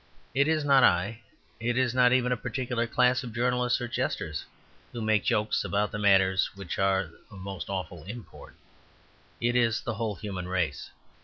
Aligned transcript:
It 0.33 0.47
is 0.47 0.65
not 0.65 0.83
I; 0.83 1.21
it 1.59 1.77
is 1.77 1.93
not 1.93 2.11
even 2.11 2.31
a 2.31 2.35
particular 2.35 2.87
class 2.87 3.21
of 3.23 3.35
journalists 3.35 3.79
or 3.79 3.87
jesters 3.87 4.45
who 4.91 4.99
make 4.99 5.23
jokes 5.23 5.63
about 5.63 5.91
the 5.91 5.99
matters 5.99 6.49
which 6.55 6.79
are 6.79 7.11
of 7.29 7.37
most 7.37 7.69
awful 7.69 8.03
import; 8.05 8.55
it 9.39 9.55
is 9.55 9.81
the 9.81 9.93
whole 9.93 10.15
human 10.15 10.47
race. 10.47 10.89